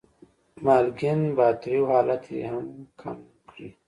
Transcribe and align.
مالګین 0.63 1.19
یا 1.37 1.47
تریو 1.61 1.83
حالت 1.91 2.23
یې 2.35 2.43
کم 2.99 3.17
کړي. 3.49 3.67